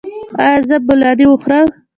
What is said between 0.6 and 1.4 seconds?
زه بولاني